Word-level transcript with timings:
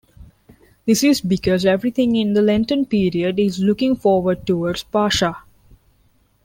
This 0.87 1.03
is 1.03 1.21
because 1.21 1.63
everything 1.63 2.15
in 2.15 2.33
the 2.33 2.41
Lenten 2.41 2.87
period 2.87 3.37
is 3.37 3.59
looking 3.59 3.95
forward 3.95 4.47
towards 4.47 4.81
Pascha. 4.81 5.37